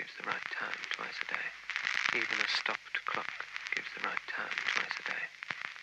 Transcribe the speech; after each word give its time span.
gives 0.00 0.16
the 0.16 0.32
right 0.32 0.48
time 0.56 0.80
twice 0.96 1.18
a 1.20 1.28
day. 1.28 1.48
Even 2.16 2.36
a 2.40 2.48
stopped 2.48 2.96
clock 3.04 3.28
gives 3.76 3.92
the 3.92 4.00
right 4.00 4.24
time 4.32 4.56
twice 4.72 4.96
a 4.96 5.04
day. 5.12 5.24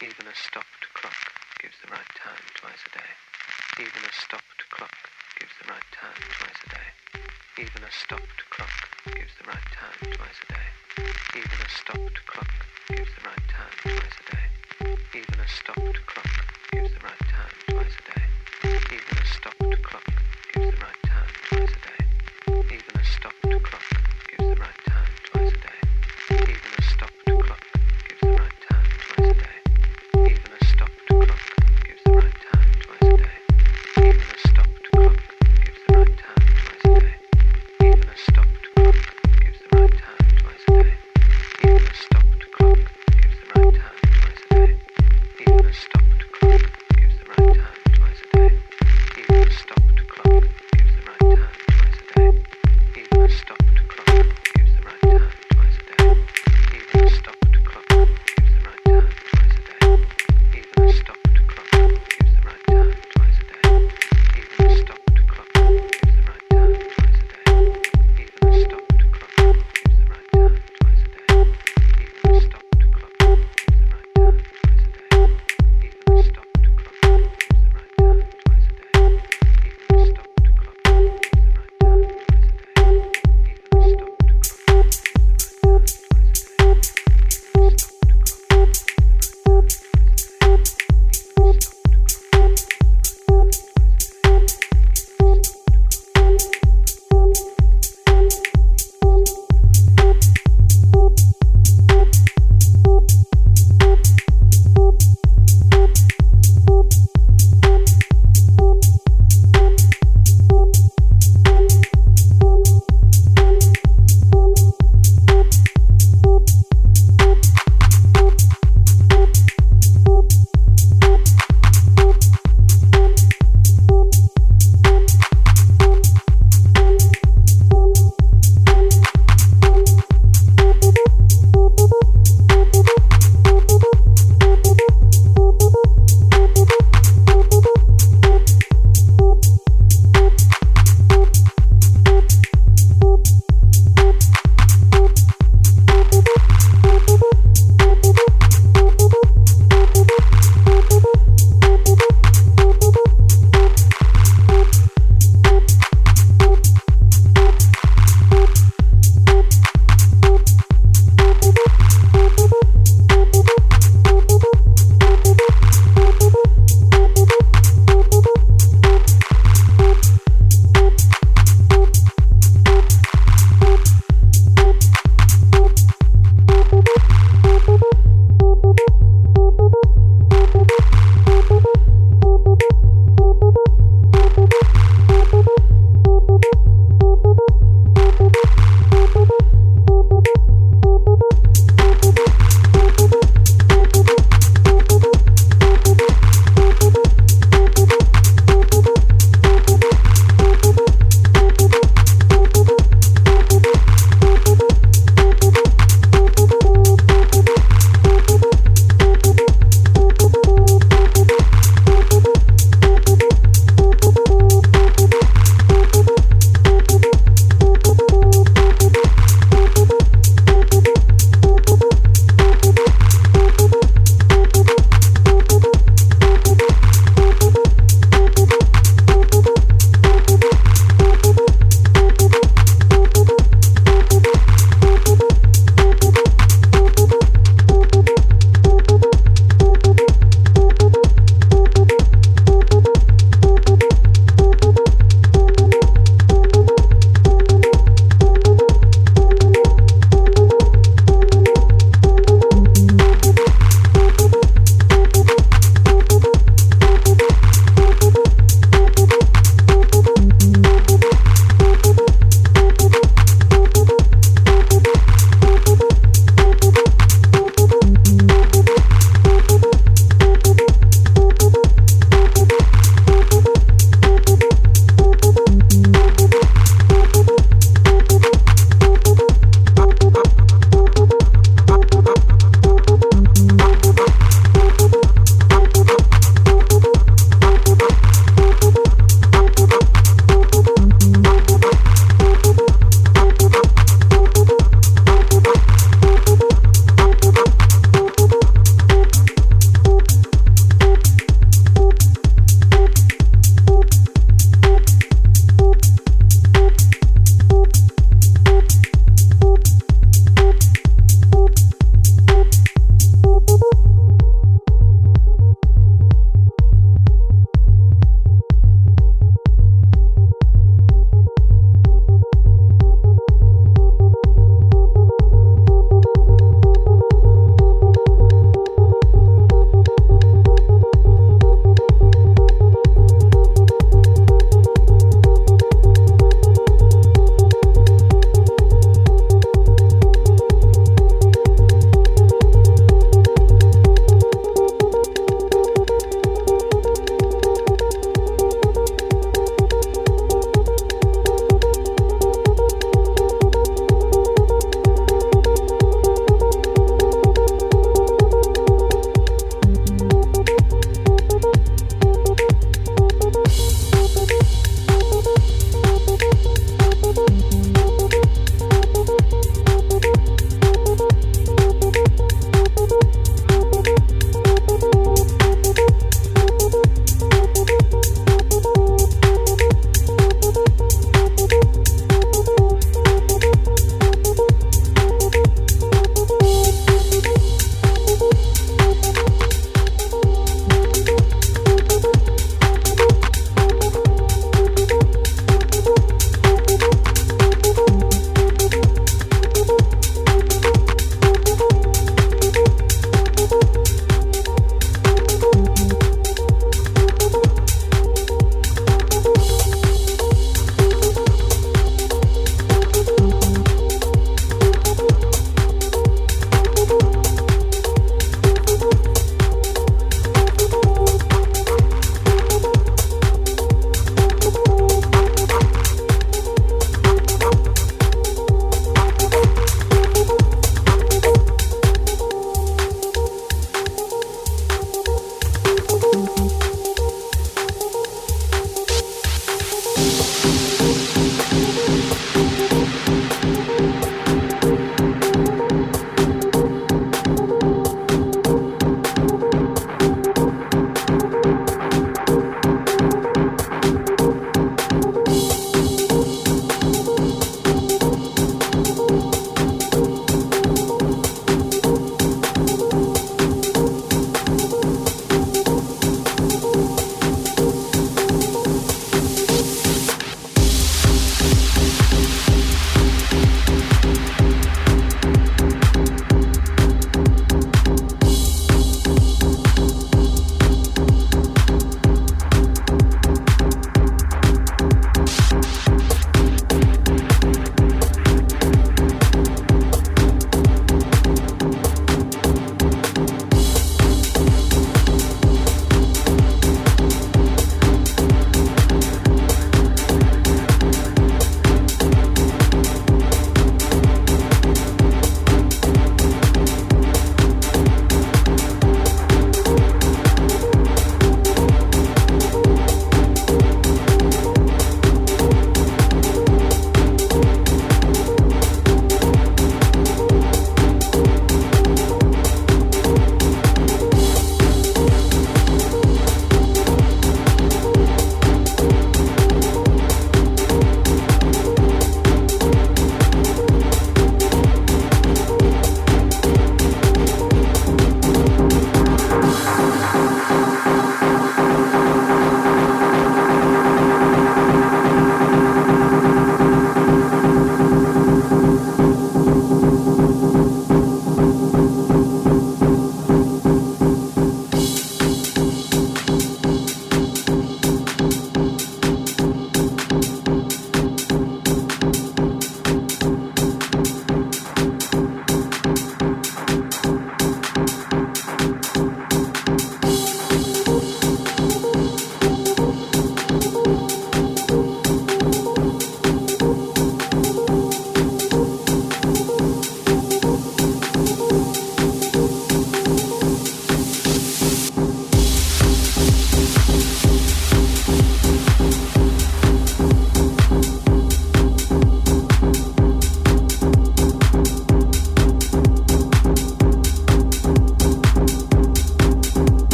Even 0.00 0.24
a 0.24 0.32
stopped 0.32 0.84
clock 0.96 1.20
gives 1.60 1.76
the 1.84 1.92
right 1.92 2.12
time 2.16 2.40
twice 2.56 2.80
a 2.88 2.92
day. 2.96 3.12
Even 3.84 4.00
a 4.08 4.12
stopped 4.16 4.64
clock 4.72 4.96
gives 5.36 5.52
the 5.60 5.68
right 5.68 5.88
time 5.92 6.20
twice 6.40 6.56
a 6.56 6.68
day. 6.72 6.88
Even 7.60 7.84
a 7.84 7.92
stopped 7.92 8.40
clock 8.48 8.76
gives 9.12 9.34
the 9.36 9.44
right 9.44 9.68
time 9.76 10.00
twice 10.16 10.40
a 10.40 10.48
day. 10.56 10.68
Even 11.36 11.58
a 11.60 11.68
stopped 11.68 12.18
clock 12.24 12.52
gives 12.88 13.12
the 13.12 13.24
right 13.28 13.46
time 13.52 13.76
twice 13.84 14.16
a 14.24 14.26
day. 14.32 14.44
Even 15.20 15.36
a 15.36 15.48
stopped 15.52 16.00
clock 16.08 16.32
gives 16.72 16.92
the 16.96 17.02
right 17.04 17.24
time 17.28 17.67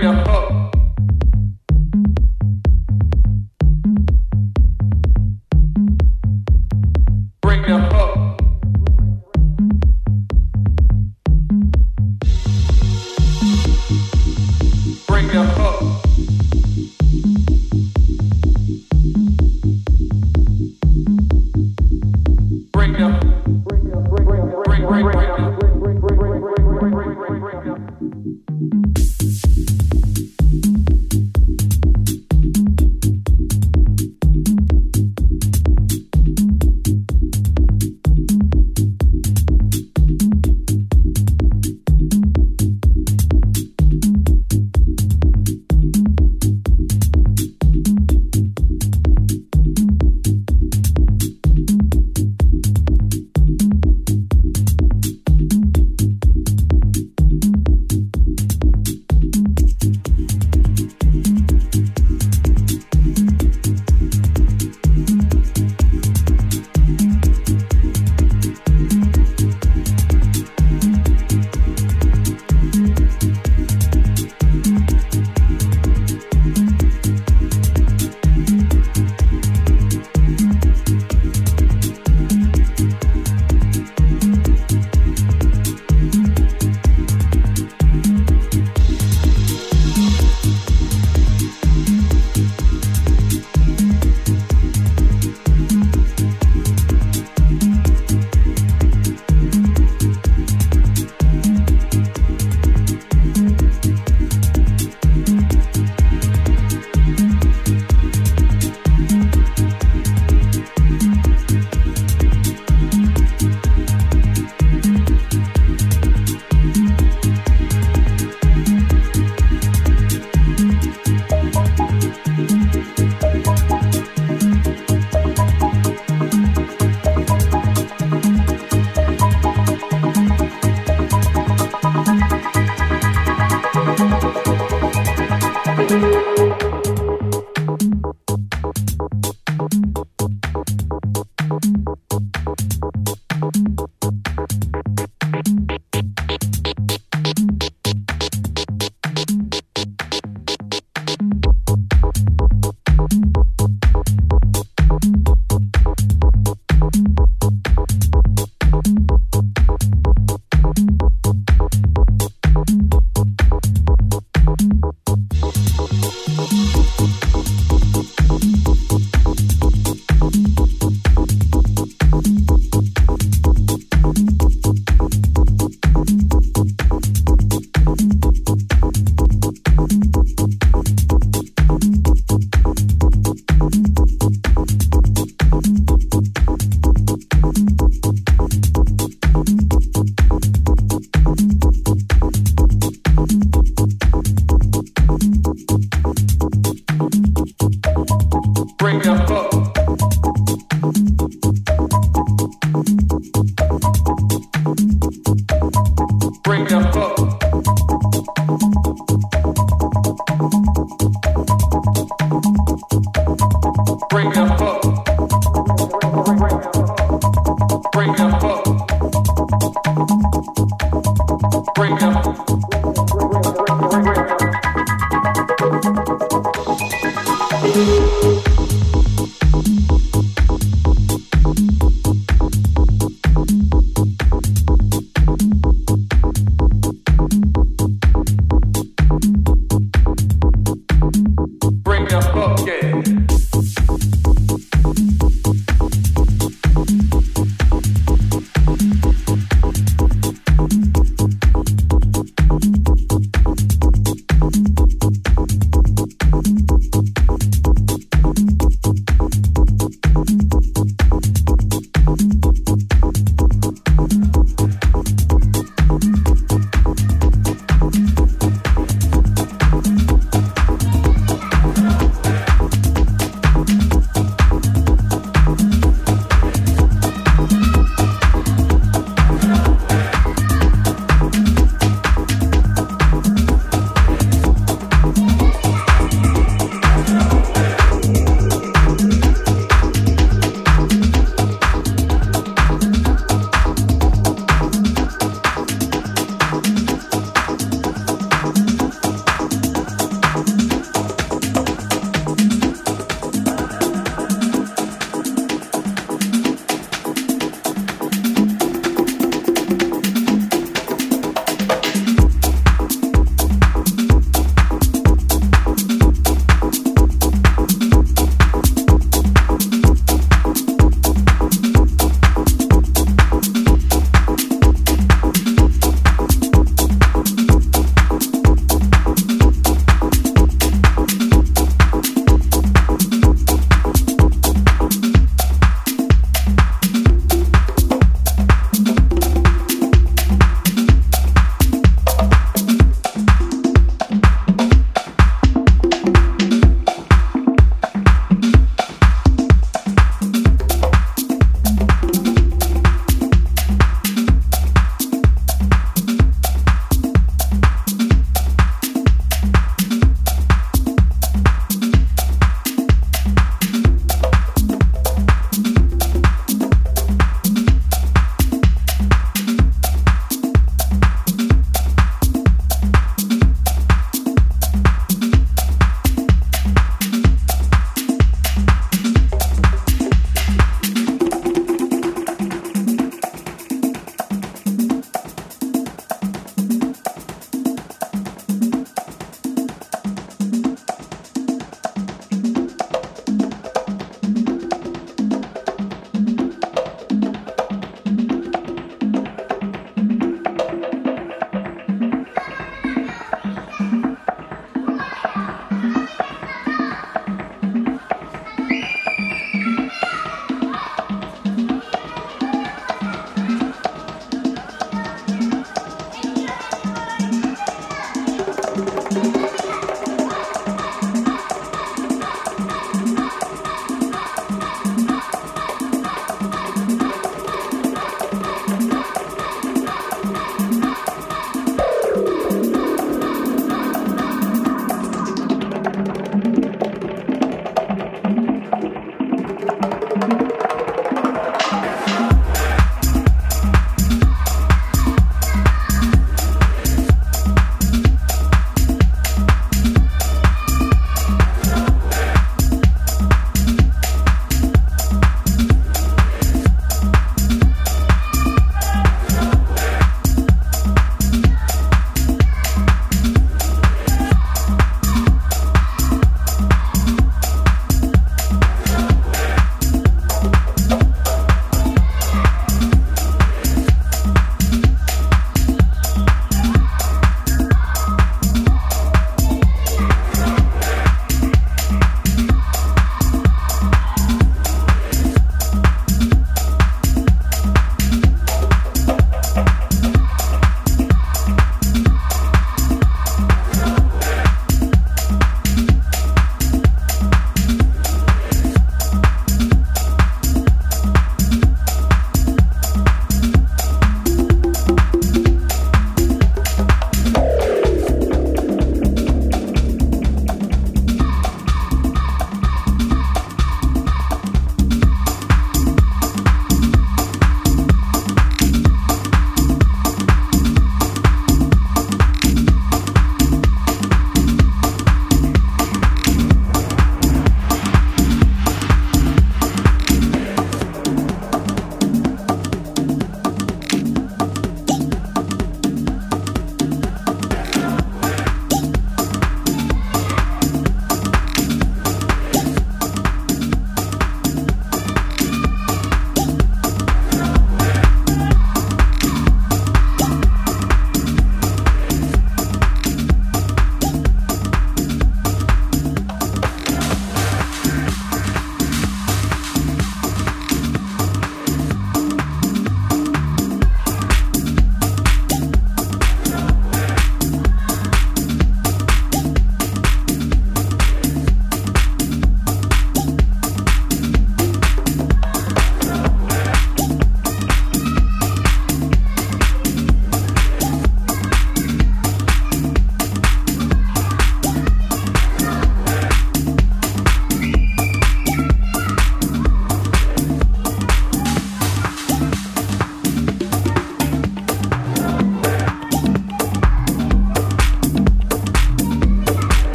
Yeah. 0.00 0.27